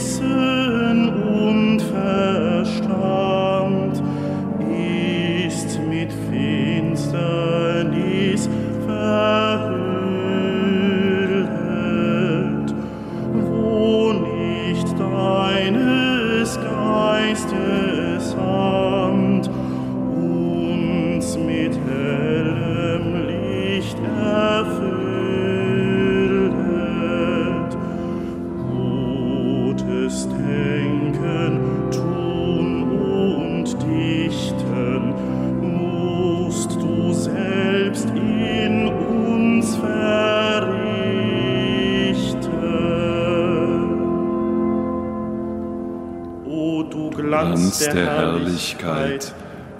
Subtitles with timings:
[0.00, 0.59] listen.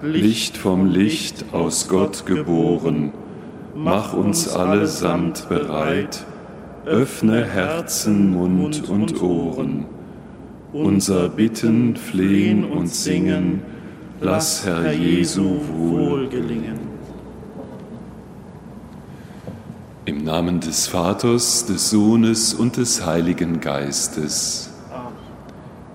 [0.03, 3.13] Licht vom Licht aus Gott geboren,
[3.75, 6.25] mach uns allesamt bereit,
[6.87, 9.85] öffne Herzen, Mund und Ohren.
[10.73, 13.61] Unser Bitten, Flehen und Singen,
[14.23, 16.79] lass Herr Jesu wohl gelingen.
[20.07, 24.71] Im Namen des Vaters, des Sohnes und des Heiligen Geistes.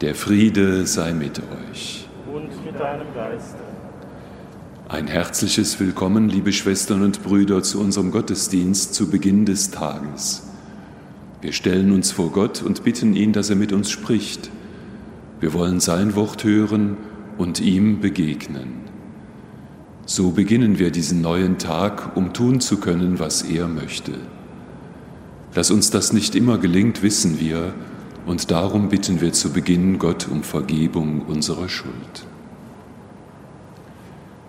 [0.01, 2.07] Der Friede sei mit euch.
[2.31, 3.65] Und mit deinem Geiste.
[4.87, 10.43] Ein herzliches Willkommen, liebe Schwestern und Brüder, zu unserem Gottesdienst zu Beginn des Tages.
[11.41, 14.51] Wir stellen uns vor Gott und bitten ihn, dass er mit uns spricht.
[15.39, 16.97] Wir wollen sein Wort hören
[17.39, 18.81] und ihm begegnen.
[20.05, 24.13] So beginnen wir diesen neuen Tag, um tun zu können, was er möchte.
[25.55, 27.73] Dass uns das nicht immer gelingt, wissen wir,
[28.27, 32.27] und darum bitten wir zu Beginn Gott um Vergebung unserer Schuld.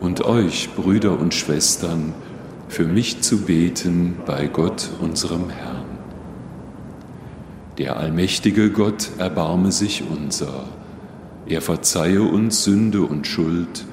[0.00, 2.14] und euch, Brüder und Schwestern,
[2.68, 5.86] für mich zu beten bei Gott, unserem Herrn.
[7.78, 10.64] Der allmächtige Gott erbarme sich unser.
[11.46, 13.84] Er verzeihe uns Sünde und Schuld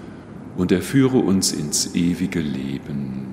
[0.56, 3.33] und er führe uns ins ewige Leben.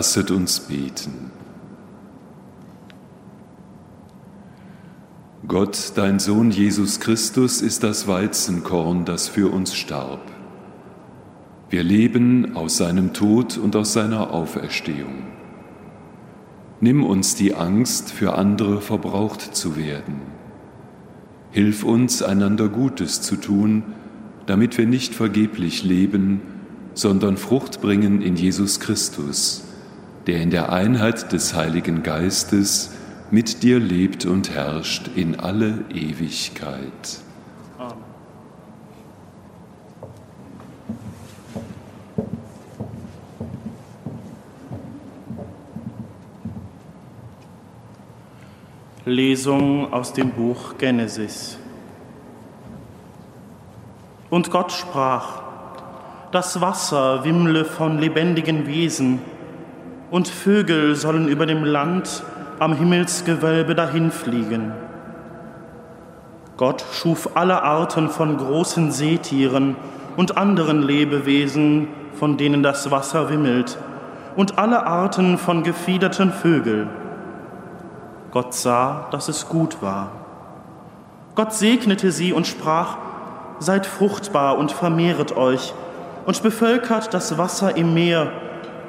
[0.00, 1.30] Lasset uns beten.
[5.46, 10.22] Gott, dein Sohn Jesus Christus, ist das Weizenkorn, das für uns starb.
[11.68, 15.24] Wir leben aus seinem Tod und aus seiner Auferstehung.
[16.80, 20.22] Nimm uns die Angst, für andere verbraucht zu werden.
[21.50, 23.82] Hilf uns, einander Gutes zu tun,
[24.46, 26.40] damit wir nicht vergeblich leben,
[26.94, 29.66] sondern Frucht bringen in Jesus Christus,
[30.26, 32.92] der in der Einheit des Heiligen Geistes
[33.30, 37.20] mit dir lebt und herrscht in alle Ewigkeit.
[49.06, 51.58] Lesung aus dem Buch Genesis.
[54.28, 55.42] Und Gott sprach,
[56.30, 59.20] das Wasser wimmle von lebendigen Wesen,
[60.10, 62.22] und Vögel sollen über dem Land
[62.58, 64.72] am Himmelsgewölbe dahinfliegen.
[66.56, 69.76] Gott schuf alle Arten von großen Seetieren
[70.16, 73.78] und anderen Lebewesen, von denen das Wasser wimmelt,
[74.36, 76.90] und alle Arten von gefiederten Vögeln.
[78.30, 80.12] Gott sah, dass es gut war.
[81.34, 82.98] Gott segnete sie und sprach,
[83.58, 85.74] Seid fruchtbar und vermehret euch,
[86.26, 88.30] und bevölkert das Wasser im Meer,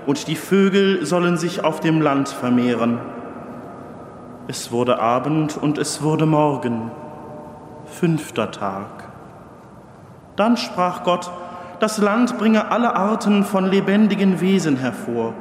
[0.06, 3.00] und die Vögel sollen sich auf dem Land vermehren.
[4.48, 6.92] Es wurde Abend und es wurde Morgen,
[7.86, 9.09] fünfter Tag.
[10.36, 11.31] Dann sprach Gott,
[11.80, 15.33] das Land bringe alle Arten von lebendigen Wesen hervor,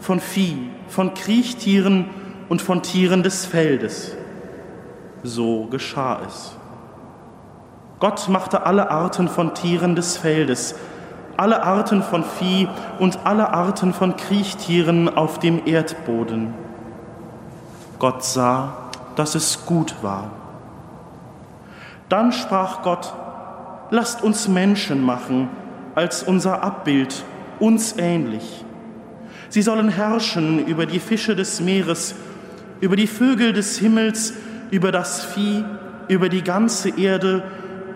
[0.00, 2.06] von Vieh, von Kriechtieren
[2.48, 4.16] und von Tieren des Feldes.
[5.22, 6.56] So geschah es.
[8.00, 10.76] Gott machte alle Arten von Tieren des Feldes,
[11.38, 12.68] alle Arten von Vieh
[12.98, 16.52] und alle Arten von Kriechtieren auf dem Erdboden.
[18.00, 20.32] Gott sah, dass es gut war.
[22.08, 23.14] Dann sprach Gott,
[23.90, 25.48] lasst uns Menschen machen,
[25.94, 27.22] als unser Abbild,
[27.60, 28.64] uns ähnlich.
[29.48, 32.16] Sie sollen herrschen über die Fische des Meeres,
[32.80, 34.32] über die Vögel des Himmels,
[34.72, 35.64] über das Vieh,
[36.08, 37.44] über die ganze Erde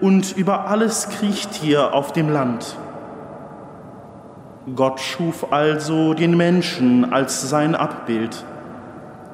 [0.01, 2.77] und über alles Kriechtier auf dem Land.
[4.77, 8.45] Gott schuf also den Menschen als sein Abbild.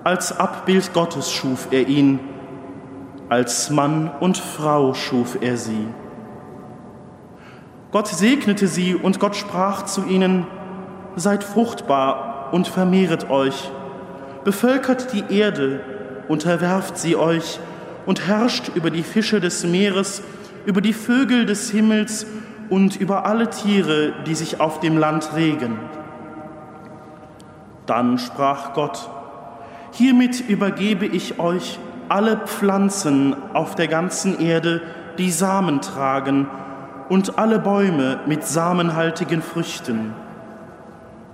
[0.02, 2.19] Als Abbild Gottes schuf er ihn,
[3.28, 5.86] als Mann und Frau schuf er sie.
[7.90, 10.46] Gott segnete sie und Gott sprach zu ihnen,
[11.16, 13.70] Seid fruchtbar und vermehret euch,
[14.44, 15.80] bevölkert die Erde,
[16.28, 17.60] unterwerft sie euch
[18.06, 20.22] und herrscht über die Fische des Meeres,
[20.64, 22.25] über die Vögel des Himmels
[22.70, 25.78] und über alle Tiere, die sich auf dem Land regen.
[27.86, 29.08] Dann sprach Gott,
[29.92, 31.78] Hiermit übergebe ich euch
[32.08, 34.82] alle Pflanzen auf der ganzen Erde,
[35.18, 36.48] die Samen tragen,
[37.08, 40.12] und alle Bäume mit samenhaltigen Früchten.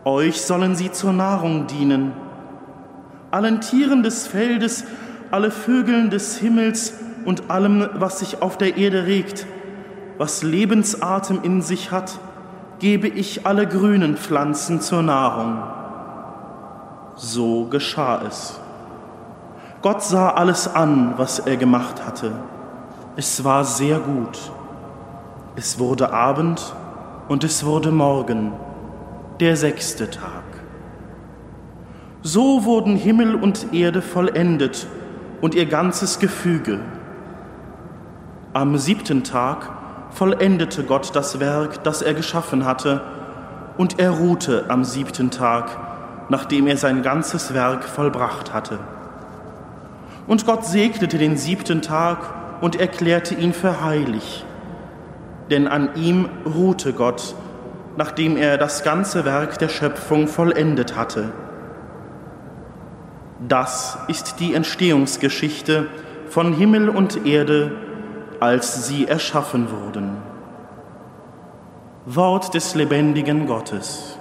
[0.04, 2.12] Euch sollen sie zur Nahrung dienen.
[3.31, 4.84] Allen Tieren des Feldes,
[5.32, 6.94] alle Vögeln des Himmels
[7.25, 9.46] und allem, was sich auf der Erde regt,
[10.19, 12.19] was Lebensatem in sich hat,
[12.78, 15.62] gebe ich alle grünen Pflanzen zur Nahrung.
[17.17, 18.60] So geschah es.
[19.82, 22.32] Gott sah alles an, was er gemacht hatte.
[23.17, 24.39] Es war sehr gut.
[25.56, 26.74] Es wurde Abend
[27.29, 28.53] und es wurde Morgen,
[29.41, 30.43] der sechste Tag.
[32.22, 34.86] So wurden Himmel und Erde vollendet
[35.41, 36.81] und ihr ganzes Gefüge.
[38.53, 39.69] Am siebten Tag
[40.15, 43.01] vollendete Gott das Werk, das er geschaffen hatte,
[43.77, 45.77] und er ruhte am siebten Tag,
[46.29, 48.79] nachdem er sein ganzes Werk vollbracht hatte.
[50.27, 52.19] Und Gott segnete den siebten Tag
[52.61, 54.44] und erklärte ihn für heilig,
[55.51, 57.35] denn an ihm ruhte Gott,
[57.97, 61.33] nachdem er das ganze Werk der Schöpfung vollendet hatte.
[63.47, 65.89] Das ist die Entstehungsgeschichte
[66.29, 67.73] von Himmel und Erde,
[68.44, 70.19] als sie erschaffen wurden.
[72.05, 74.19] Wort des lebendigen Gottes.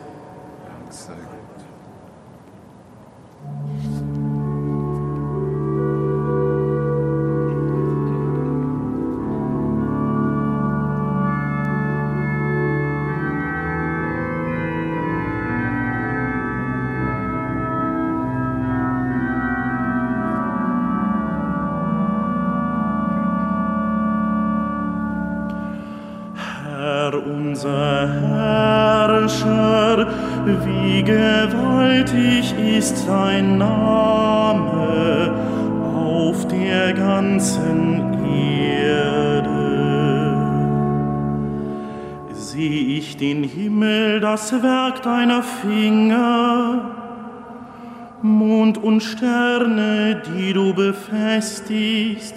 [51.43, 52.35] Befestigst,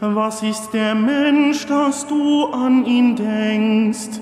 [0.00, 4.20] was ist der Mensch, dass du an ihn denkst?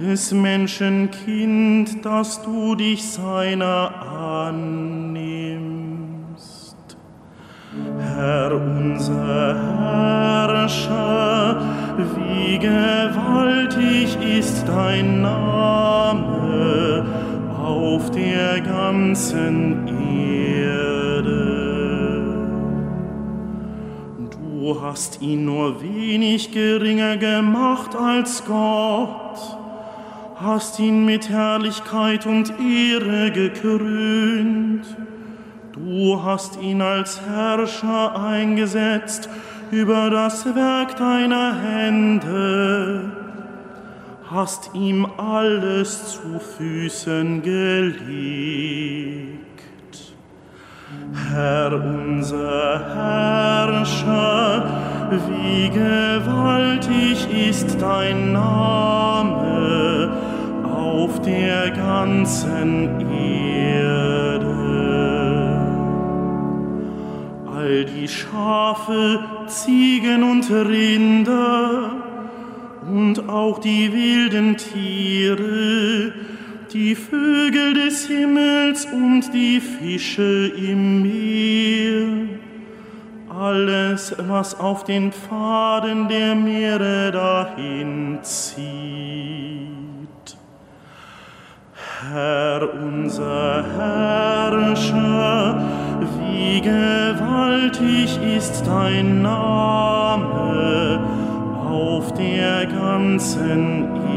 [0.00, 3.92] des Menschen Kind, dass du dich seiner
[4.44, 5.54] annimmst.
[8.00, 9.54] Herr unser
[10.48, 11.62] Herrscher,
[12.16, 17.06] wie gewaltig ist dein Name
[17.56, 20.03] auf der ganzen Erde.
[24.94, 29.40] Hast ihn nur wenig geringer gemacht als Gott
[30.36, 34.86] hast ihn mit Herrlichkeit und Ehre gekrönt.
[35.72, 39.28] Du hast ihn als Herrscher eingesetzt
[39.72, 43.10] über das Werk deiner Hände,
[44.30, 49.43] hast ihm alles zu Füßen gelegt.
[51.14, 54.66] Herr unser Herrscher,
[55.28, 60.10] wie gewaltig ist dein Name
[60.64, 64.54] auf der ganzen Erde.
[67.54, 71.92] All die Schafe, Ziegen und Rinder
[72.90, 76.12] und auch die wilden Tiere,
[76.74, 82.40] die Vögel des Himmels und die Fische im Meer,
[83.28, 88.58] alles, was auf den Pfaden der Meere dahin zieht.
[92.10, 95.64] Herr unser Herrscher,
[96.18, 100.98] wie gewaltig ist dein Name
[101.70, 104.13] auf der ganzen Erde.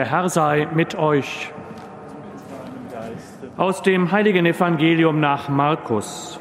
[0.00, 1.52] Der Herr sei mit euch.
[3.58, 6.40] Aus dem heiligen Evangelium nach Markus.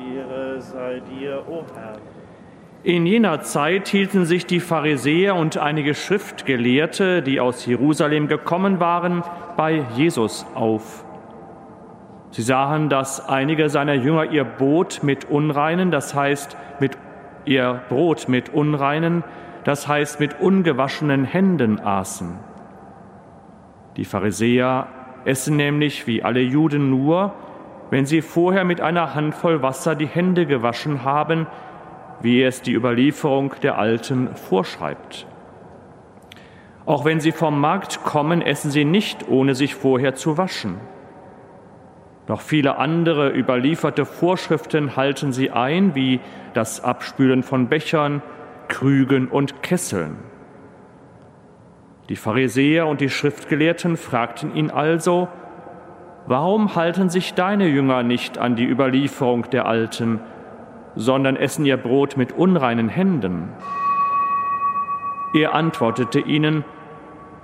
[0.00, 1.98] Ehre sei dir, o Herr.
[2.82, 9.22] In jener Zeit hielten sich die Pharisäer und einige Schriftgelehrte, die aus Jerusalem gekommen waren,
[9.58, 11.04] bei Jesus auf.
[12.30, 16.96] Sie sahen, dass einige seiner Jünger ihr Brot mit Unreinen, das heißt mit
[17.44, 19.24] ihr Brot mit Unreinen,
[19.64, 22.38] das heißt mit ungewaschenen Händen aßen.
[23.96, 24.88] Die Pharisäer
[25.24, 27.32] essen nämlich wie alle Juden nur,
[27.90, 31.46] wenn sie vorher mit einer Handvoll Wasser die Hände gewaschen haben,
[32.20, 35.26] wie es die Überlieferung der Alten vorschreibt.
[36.86, 40.76] Auch wenn sie vom Markt kommen, essen sie nicht, ohne sich vorher zu waschen.
[42.26, 46.20] Noch viele andere überlieferte Vorschriften halten sie ein, wie
[46.54, 48.22] das Abspülen von Bechern,
[48.68, 50.16] Krügen und Kesseln.
[52.08, 55.28] Die Pharisäer und die Schriftgelehrten fragten ihn also,
[56.26, 60.20] Warum halten sich deine Jünger nicht an die Überlieferung der Alten,
[60.96, 63.50] sondern essen ihr Brot mit unreinen Händen?
[65.34, 66.64] Er antwortete ihnen,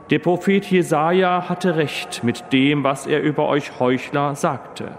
[0.08, 4.92] der Prophet Jesaja hatte recht mit dem, was er über euch Heuchler sagte.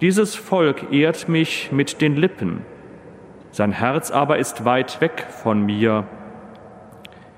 [0.00, 2.64] Dieses Volk ehrt mich mit den Lippen,
[3.50, 6.06] sein Herz aber ist weit weg von mir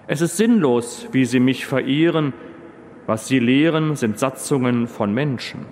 [0.06, 2.34] es ist sinnlos, wie sie mich verehren,
[3.06, 5.66] was sie lehren, sind Satzungen von Menschen.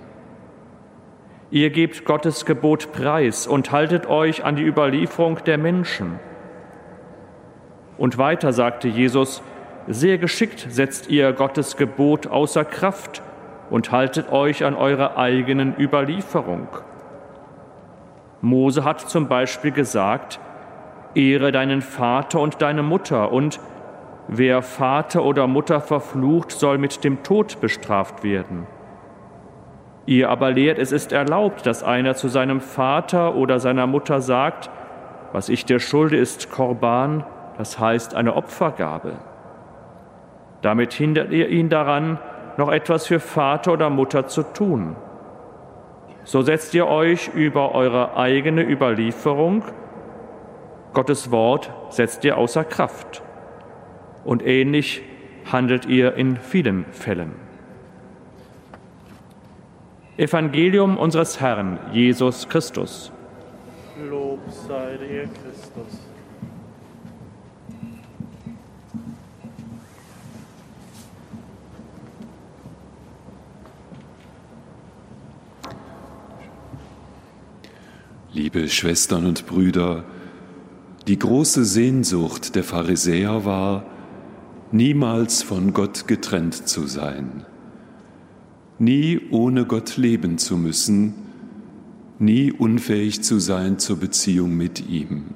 [1.51, 6.19] Ihr gebt Gottes Gebot preis und haltet euch an die Überlieferung der Menschen.
[7.99, 9.43] Und weiter sagte Jesus,
[9.87, 13.23] sehr geschickt setzt ihr Gottes Gebot außer Kraft
[13.69, 16.69] und haltet euch an eure eigenen Überlieferung.
[18.41, 20.41] Mose hat zum Beispiel gesagt,
[21.15, 23.61] Ehre deinen Vater und deine Mutter und
[24.29, 28.67] Wer Vater oder Mutter verflucht, soll mit dem Tod bestraft werden.
[30.07, 34.71] Ihr aber lehrt, es ist erlaubt, dass einer zu seinem Vater oder seiner Mutter sagt,
[35.33, 37.25] was ich dir schulde, ist Korban,
[37.59, 39.15] das heißt eine Opfergabe.
[40.61, 42.19] Damit hindert ihr ihn daran,
[42.57, 44.97] noch etwas für Vater oder Mutter zu tun.
[46.25, 49.65] So setzt ihr euch über eure eigene Überlieferung,
[50.93, 53.23] Gottes Wort setzt ihr außer Kraft
[54.25, 55.03] und ähnlich
[55.51, 57.33] handelt ihr in vielen Fällen.
[60.17, 63.11] Evangelium unseres Herrn Jesus Christus.
[64.09, 66.01] Lob sei dir, Christus.
[78.35, 80.05] Liebe Schwestern und Brüder,
[81.07, 83.85] die große Sehnsucht der Pharisäer war,
[84.73, 87.45] niemals von Gott getrennt zu sein,
[88.79, 91.15] nie ohne Gott leben zu müssen,
[92.19, 95.35] nie unfähig zu sein zur Beziehung mit ihm.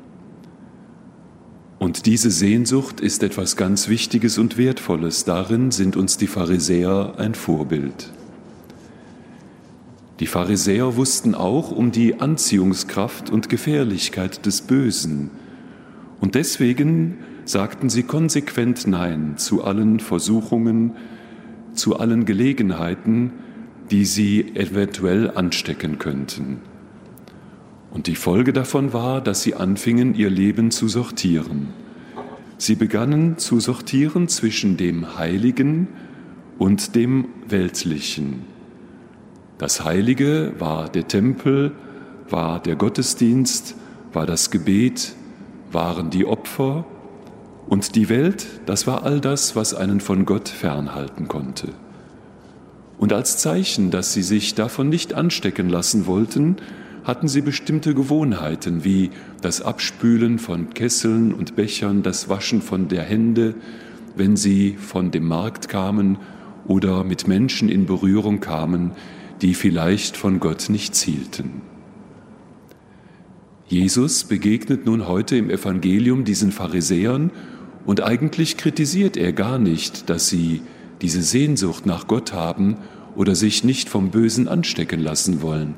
[1.78, 5.25] Und diese Sehnsucht ist etwas ganz Wichtiges und Wertvolles.
[5.25, 8.12] Darin sind uns die Pharisäer ein Vorbild.
[10.21, 15.31] Die Pharisäer wussten auch um die Anziehungskraft und Gefährlichkeit des Bösen.
[16.21, 20.97] Und deswegen sagten sie konsequent Nein zu allen Versuchungen,
[21.75, 23.33] zu allen Gelegenheiten,
[23.91, 26.59] die sie eventuell anstecken könnten.
[27.93, 31.69] Und die Folge davon war, dass sie anfingen, ihr Leben zu sortieren.
[32.59, 35.88] Sie begannen zu sortieren zwischen dem Heiligen
[36.59, 38.44] und dem Weltlichen.
[39.59, 41.73] Das Heilige war der Tempel,
[42.29, 43.77] war der Gottesdienst,
[44.12, 45.14] war das Gebet,
[45.70, 46.85] waren die Opfer
[47.68, 51.68] und die Welt, das war all das, was einen von Gott fernhalten konnte.
[52.98, 56.57] Und als Zeichen, dass sie sich davon nicht anstecken lassen wollten,
[57.05, 59.11] hatten sie bestimmte Gewohnheiten wie
[59.42, 63.55] das Abspülen von Kesseln und Bechern, das Waschen von der Hände,
[64.16, 66.18] wenn sie von dem Markt kamen
[66.66, 68.92] oder mit Menschen in Berührung kamen,
[69.42, 71.62] die vielleicht von Gott nicht zielten.
[73.68, 77.31] Jesus begegnet nun heute im Evangelium diesen Pharisäern
[77.87, 80.61] und eigentlich kritisiert er gar nicht, dass sie
[81.01, 82.79] diese Sehnsucht nach Gott haben
[83.14, 85.75] oder sich nicht vom Bösen anstecken lassen wollen.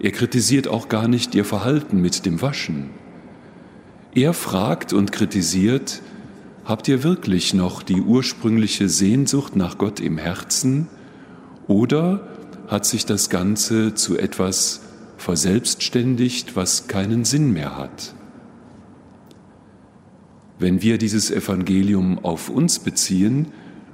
[0.00, 2.90] Er kritisiert auch gar nicht ihr Verhalten mit dem Waschen.
[4.14, 6.02] Er fragt und kritisiert,
[6.64, 10.88] habt ihr wirklich noch die ursprüngliche Sehnsucht nach Gott im Herzen
[11.68, 12.28] oder
[12.66, 14.80] hat sich das Ganze zu etwas
[15.16, 18.14] verselbstständigt, was keinen Sinn mehr hat?
[20.62, 23.48] Wenn wir dieses Evangelium auf uns beziehen,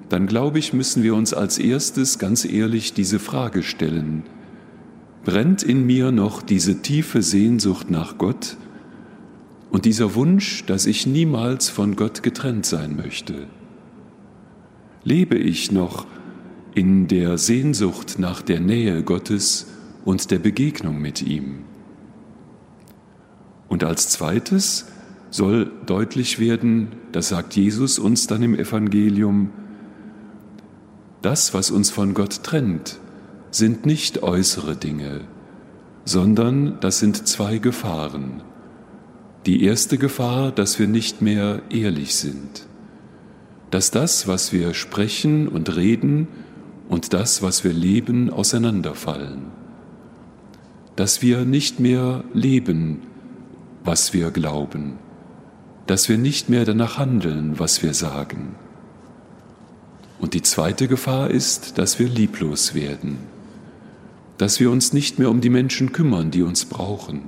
[0.08, 4.22] dann glaube ich, müssen wir uns als erstes ganz ehrlich diese Frage stellen
[5.28, 8.56] brennt in mir noch diese tiefe Sehnsucht nach Gott
[9.70, 13.46] und dieser Wunsch, dass ich niemals von Gott getrennt sein möchte?
[15.04, 16.06] Lebe ich noch
[16.74, 19.66] in der Sehnsucht nach der Nähe Gottes
[20.06, 21.58] und der Begegnung mit ihm?
[23.68, 24.86] Und als zweites
[25.30, 29.50] soll deutlich werden, das sagt Jesus uns dann im Evangelium,
[31.22, 32.98] das, was uns von Gott trennt,
[33.50, 35.22] sind nicht äußere Dinge,
[36.04, 38.42] sondern das sind zwei Gefahren.
[39.46, 42.66] Die erste Gefahr, dass wir nicht mehr ehrlich sind,
[43.70, 46.28] dass das, was wir sprechen und reden
[46.88, 49.46] und das, was wir leben, auseinanderfallen,
[50.96, 53.02] dass wir nicht mehr leben,
[53.84, 54.98] was wir glauben,
[55.88, 58.54] dass wir nicht mehr danach handeln, was wir sagen.
[60.20, 63.18] Und die zweite Gefahr ist, dass wir lieblos werden
[64.38, 67.22] dass wir uns nicht mehr um die Menschen kümmern, die uns brauchen.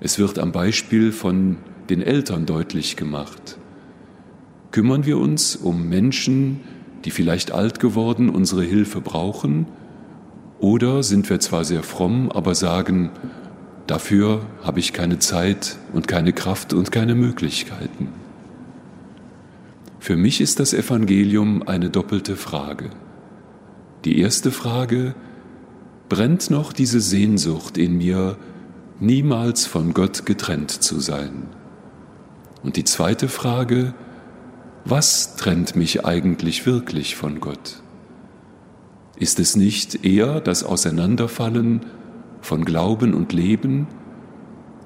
[0.00, 1.56] Es wird am Beispiel von
[1.88, 3.56] den Eltern deutlich gemacht.
[4.72, 6.60] Kümmern wir uns um Menschen,
[7.04, 9.66] die vielleicht alt geworden unsere Hilfe brauchen,
[10.58, 13.10] oder sind wir zwar sehr fromm, aber sagen,
[13.86, 18.08] dafür habe ich keine Zeit und keine Kraft und keine Möglichkeiten.
[19.98, 22.90] Für mich ist das Evangelium eine doppelte Frage.
[24.04, 25.14] Die erste Frage,
[26.08, 28.36] brennt noch diese Sehnsucht in mir,
[29.00, 31.48] niemals von Gott getrennt zu sein?
[32.62, 33.94] Und die zweite Frage,
[34.84, 37.82] was trennt mich eigentlich wirklich von Gott?
[39.16, 41.86] Ist es nicht eher das Auseinanderfallen
[42.46, 43.88] von Glauben und Leben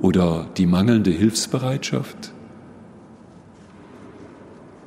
[0.00, 2.32] oder die mangelnde Hilfsbereitschaft?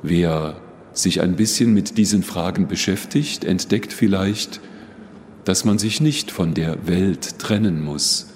[0.02, 0.56] Wer
[0.92, 4.60] sich ein bisschen mit diesen Fragen beschäftigt, entdeckt vielleicht,
[5.44, 8.26] dass man sich nicht von der Welt trennen muss,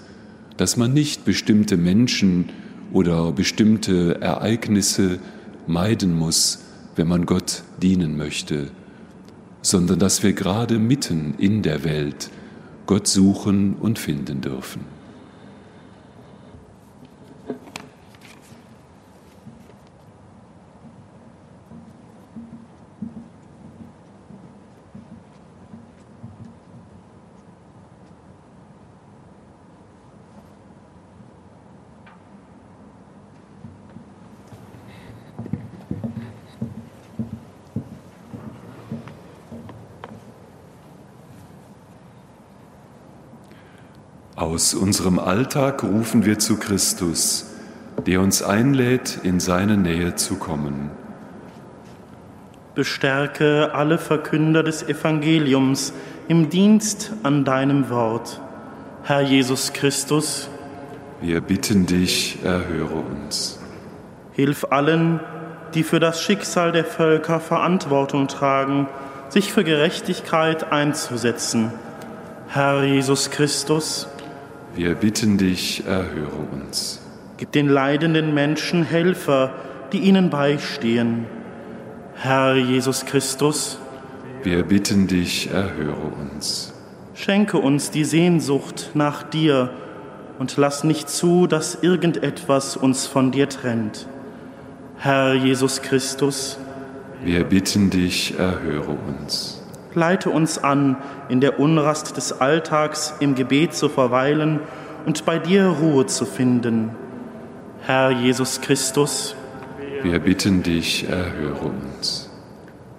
[0.57, 2.51] dass man nicht bestimmte Menschen
[2.93, 5.19] oder bestimmte Ereignisse
[5.67, 6.61] meiden muss,
[6.95, 8.71] wenn man Gott dienen möchte,
[9.63, 12.31] sondern dass wir gerade mitten in der Welt
[12.89, 14.98] Gott suchen und finden dürfen.
[44.59, 47.47] Aus unserem Alltag rufen wir zu Christus,
[48.09, 50.91] der uns einlädt, in seine Nähe zu kommen.
[52.75, 55.93] Bestärke alle Verkünder des Evangeliums
[56.27, 58.41] im Dienst an deinem Wort
[59.05, 60.49] Herr Jesus Christus,
[61.21, 63.61] wir bitten dich, erhöre uns.
[64.33, 65.21] Hilf allen,
[65.75, 68.89] die für das Schicksal der Völker Verantwortung tragen,
[69.29, 71.71] sich für Gerechtigkeit einzusetzen.
[72.49, 74.09] Herr Jesus Christus,
[74.79, 77.01] wir bitten dich, erhöre uns.
[77.37, 79.53] Gib den leidenden Menschen Helfer,
[79.93, 81.27] die ihnen beistehen.
[82.15, 83.81] Herr Jesus Christus,
[84.45, 86.73] wir bitten dich, erhöre uns.
[87.15, 89.71] Schenke uns die Sehnsucht nach dir
[90.39, 94.07] und lass nicht zu, dass irgendetwas uns von dir trennt.
[94.97, 96.57] Herr Jesus Christus,
[97.25, 99.58] wir bitten dich, erhöre uns.
[99.95, 100.97] Leite uns an,
[101.29, 104.61] in der Unrast des Alltags im Gebet zu verweilen
[105.07, 106.91] und bei dir Ruhe zu finden.
[107.83, 109.35] Herr Jesus Christus,
[110.03, 112.31] wir bitten dich, erhöre uns.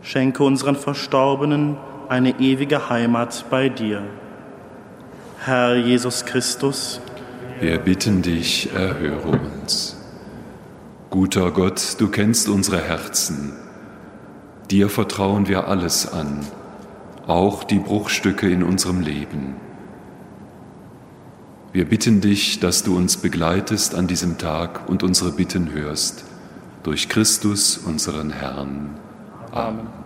[0.01, 1.77] Schenke unseren Verstorbenen
[2.09, 4.03] eine ewige Heimat bei dir.
[5.39, 6.99] Herr Jesus Christus,
[7.61, 9.97] wir bitten dich, erhöre uns.
[11.09, 13.53] Guter Gott, du kennst unsere Herzen.
[14.71, 16.45] Dir vertrauen wir alles an,
[17.29, 19.55] auch die Bruchstücke in unserem Leben.
[21.71, 26.23] Wir bitten dich, dass du uns begleitest an diesem Tag und unsere Bitten hörst.
[26.81, 28.97] Durch Christus, unseren Herrn.
[29.51, 29.98] Amen.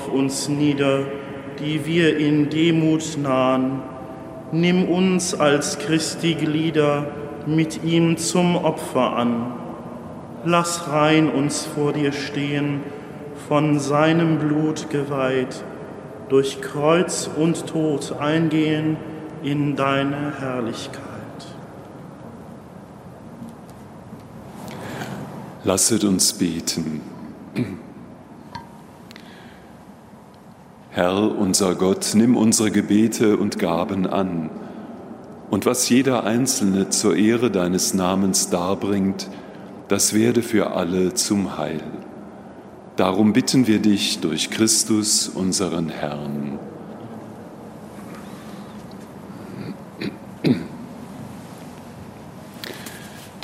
[0.00, 1.04] Auf uns nieder,
[1.58, 3.82] die wir in Demut nahen.
[4.52, 7.06] Nimm uns als Christi Glieder
[7.46, 9.52] mit ihm zum Opfer an.
[10.44, 12.80] Lass rein uns vor dir stehen,
[13.48, 15.62] von seinem Blut geweiht,
[16.28, 18.96] durch Kreuz und Tod eingehen
[19.42, 21.04] in deine Herrlichkeit.
[25.64, 27.02] Lasset uns beten.
[30.92, 34.50] Herr unser Gott, nimm unsere Gebete und Gaben an.
[35.48, 39.28] Und was jeder Einzelne zur Ehre deines Namens darbringt,
[39.86, 41.80] das werde für alle zum Heil.
[42.96, 46.58] Darum bitten wir dich durch Christus, unseren Herrn.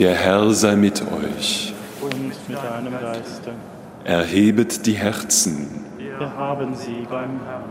[0.00, 1.72] Der Herr sei mit euch.
[2.00, 3.52] Und mit deinem Geiste.
[4.04, 5.86] Erhebet die Herzen
[6.18, 7.64] wir haben sie beim Herrn.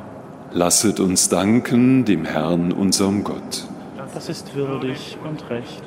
[0.51, 3.67] Lasset uns danken dem Herrn, unserem Gott.
[4.13, 5.84] Das ist würdig und recht.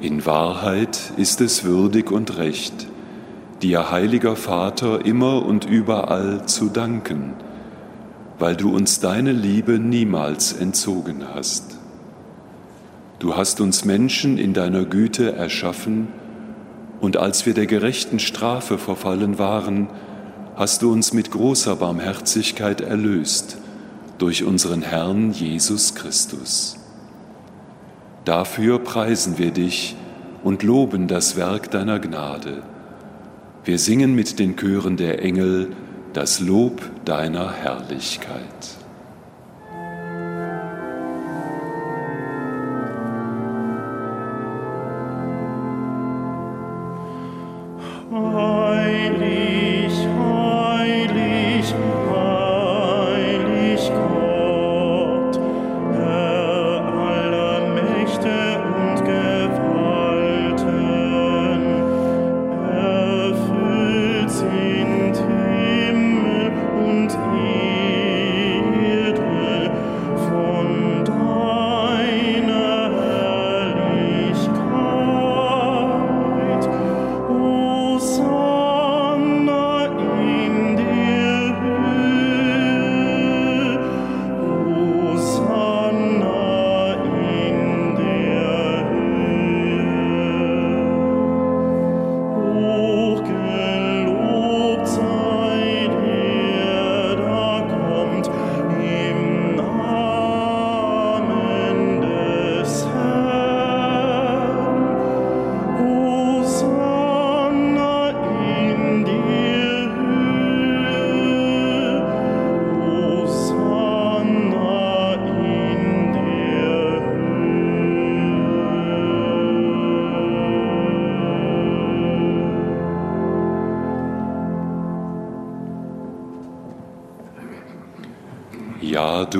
[0.00, 2.88] In Wahrheit ist es würdig und recht,
[3.62, 7.32] dir, heiliger Vater, immer und überall zu danken,
[8.38, 11.78] weil du uns deine Liebe niemals entzogen hast.
[13.20, 16.08] Du hast uns Menschen in deiner Güte erschaffen,
[17.00, 19.88] und als wir der gerechten Strafe verfallen waren,
[20.56, 23.58] hast du uns mit großer Barmherzigkeit erlöst
[24.18, 26.76] durch unseren Herrn Jesus Christus.
[28.24, 29.96] Dafür preisen wir dich
[30.42, 32.62] und loben das Werk deiner Gnade.
[33.64, 35.72] Wir singen mit den Chören der Engel
[36.12, 38.83] das Lob deiner Herrlichkeit.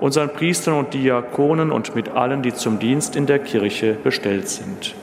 [0.00, 4.94] unseren Priestern und Diakonen und mit allen, die zum Dienst in der Kirche bestellt sind.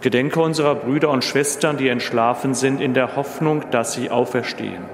[0.00, 4.84] Gedenke unserer Brüder und Schwestern, die entschlafen sind, in der Hoffnung, dass sie auferstehen.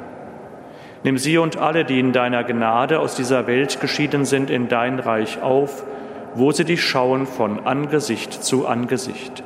[1.02, 4.98] Nimm sie und alle, die in deiner Gnade aus dieser Welt geschieden sind, in dein
[4.98, 5.84] Reich auf,
[6.34, 9.42] wo sie dich schauen von Angesicht zu Angesicht.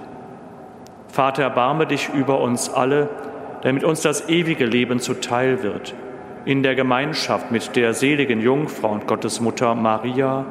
[1.08, 3.08] Vater, erbarme dich über uns alle,
[3.62, 5.94] damit uns das ewige Leben zuteil wird
[6.48, 10.46] in der Gemeinschaft mit der seligen Jungfrau und Gottesmutter Maria,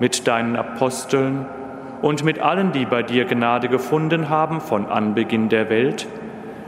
[0.00, 1.44] mit deinen Aposteln
[2.00, 6.06] und mit allen, die bei dir Gnade gefunden haben von Anbeginn der Welt,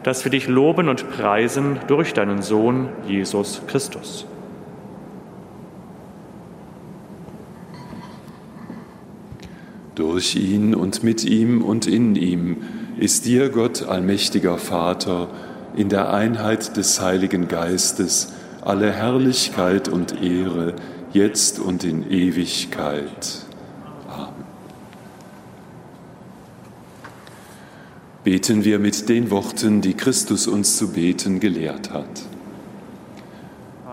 [0.02, 4.26] dass wir dich loben und preisen durch deinen Sohn Jesus Christus.
[9.94, 12.58] Durch ihn und mit ihm und in ihm
[12.98, 15.28] ist dir Gott, allmächtiger Vater,
[15.74, 20.74] in der Einheit des Heiligen Geistes, alle Herrlichkeit und Ehre,
[21.12, 23.46] jetzt und in Ewigkeit.
[24.08, 24.44] Amen.
[28.24, 32.22] Beten wir mit den Worten, die Christus uns zu beten gelehrt hat.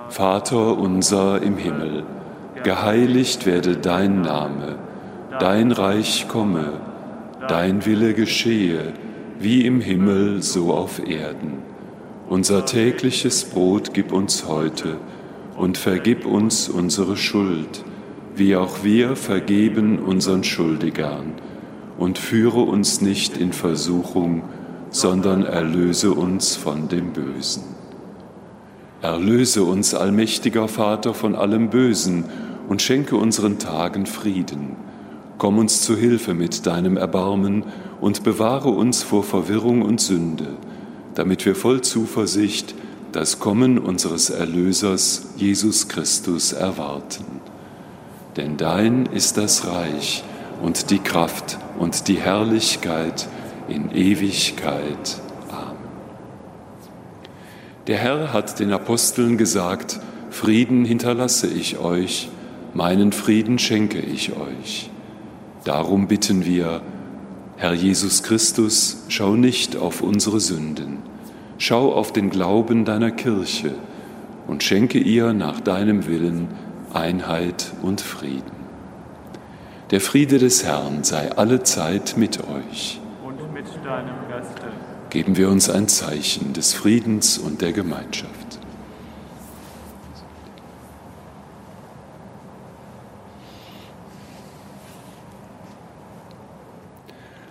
[0.10, 2.04] Vater unser im Himmel,
[2.64, 4.78] geheiligt werde dein Name,
[5.40, 6.74] dein Reich komme,
[7.48, 8.94] dein Wille geschehe,
[9.40, 11.75] wie im Himmel so auf Erden.
[12.28, 14.98] Unser tägliches Brot gib uns heute
[15.56, 17.84] und vergib uns unsere Schuld,
[18.36, 21.34] wie auch wir vergeben unseren Schuldigern.
[22.00, 24.42] Und führe uns nicht in Versuchung,
[24.90, 27.64] sondern erlöse uns von dem Bösen.
[29.02, 32.26] Erlöse uns, allmächtiger Vater, von allem Bösen
[32.68, 34.76] und schenke unseren Tagen Frieden.
[35.38, 37.66] Komm uns zu Hilfe mit deinem Erbarmen
[38.02, 40.48] und bewahre uns vor Verwirrung und Sünde,
[41.16, 42.76] damit wir voll Zuversicht
[43.12, 47.26] das Kommen unseres Erlösers Jesus Christus erwarten.
[48.36, 50.24] Denn dein ist das Reich
[50.62, 53.28] und die Kraft und die Herrlichkeit
[53.70, 55.22] in Ewigkeit.
[55.50, 55.78] Amen.
[57.88, 60.00] Der Herr hat den Aposteln gesagt,
[60.30, 62.30] Frieden hinterlasse ich euch,
[62.74, 64.90] meinen Frieden schenke ich euch.
[65.64, 66.82] Darum bitten wir,
[67.58, 70.98] Herr Jesus Christus, schau nicht auf unsere Sünden,
[71.58, 73.76] schau auf den Glauben deiner Kirche
[74.46, 76.50] und schenke ihr nach deinem Willen
[76.94, 78.52] Einheit und Frieden.
[79.92, 83.00] Der Friede des Herrn sei alle Zeit mit euch.
[83.24, 84.68] Und mit deinem Geiste.
[85.10, 88.45] Geben wir uns ein Zeichen des Friedens und der Gemeinschaft.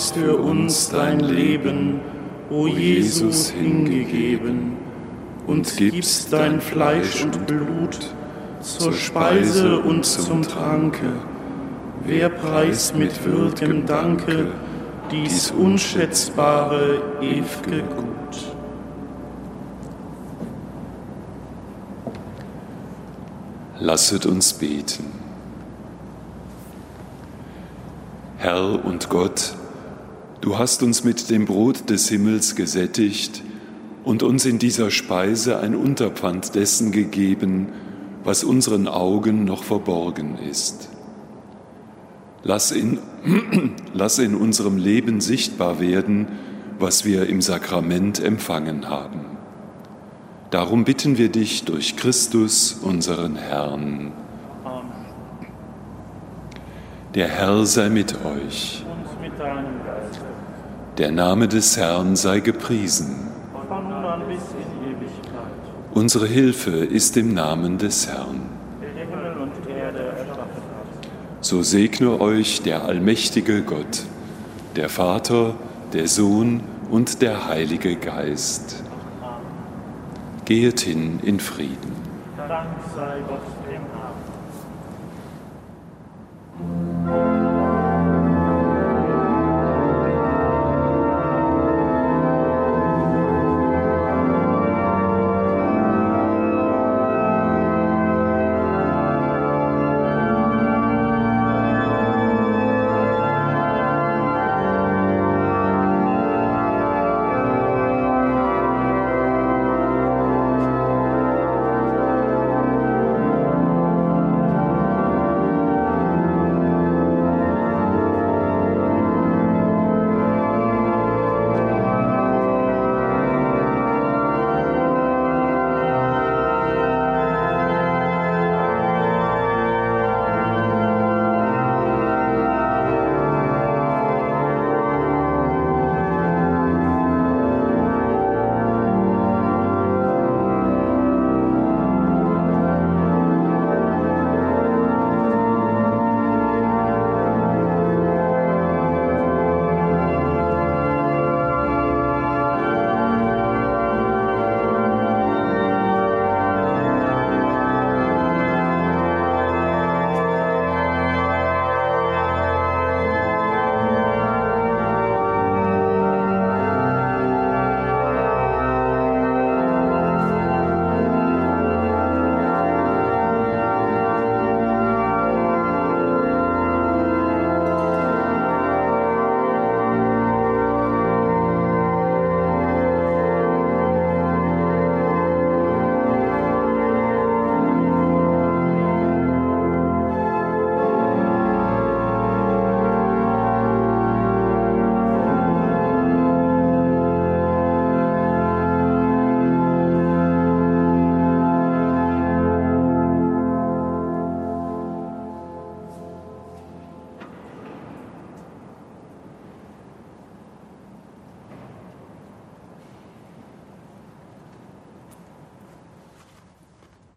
[0.00, 2.00] Hast für uns dein Leben,
[2.48, 4.78] o Jesus, hingegeben
[5.46, 7.98] und gibst dein Fleisch und Blut
[8.62, 11.12] zur Speise und zum Tranke.
[12.06, 14.52] Wer preist mit würdigem Danke
[15.10, 18.54] dies unschätzbare, ewige Gut?
[23.78, 25.04] Lasset uns beten.
[28.38, 29.59] Herr und Gott,
[30.40, 33.42] du hast uns mit dem Brot des Himmels gesättigt
[34.04, 37.68] und uns in dieser Speise ein Unterpfand dessen gegeben,
[38.24, 40.88] was unseren Augen noch verborgen ist.
[42.42, 42.98] Lass in,
[43.92, 46.28] lass in unserem Leben sichtbar werden,
[46.78, 49.26] was wir im Sakrament empfangen haben.
[50.50, 54.12] Darum bitten wir dich durch Christus, unseren Herrn.
[54.64, 54.90] Amen.
[57.14, 58.84] Der Herr sei mit euch.
[59.38, 60.20] Deinem Geist.
[60.98, 63.28] Der Name des Herrn sei gepriesen.
[65.92, 68.42] Unsere Hilfe ist im Namen des Herrn.
[71.40, 74.04] So segne euch der allmächtige Gott,
[74.76, 75.54] der Vater,
[75.92, 78.84] der Sohn und der Heilige Geist.
[80.44, 81.92] Gehet hin in Frieden.
[82.36, 83.59] Dank sei Gott.